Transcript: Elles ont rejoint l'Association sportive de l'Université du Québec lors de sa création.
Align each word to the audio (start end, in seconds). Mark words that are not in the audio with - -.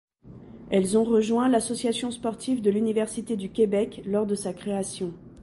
Elles 0.71 0.97
ont 0.97 1.03
rejoint 1.03 1.47
l'Association 1.47 2.09
sportive 2.09 2.63
de 2.63 2.71
l'Université 2.71 3.37
du 3.37 3.49
Québec 3.51 4.01
lors 4.07 4.25
de 4.25 4.33
sa 4.33 4.51
création. 4.51 5.13